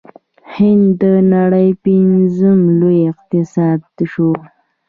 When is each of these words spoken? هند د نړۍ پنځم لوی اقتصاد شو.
هند 0.53 0.85
د 1.01 1.03
نړۍ 1.33 1.69
پنځم 1.83 2.59
لوی 2.79 2.99
اقتصاد 3.11 3.81
شو. 4.11 4.29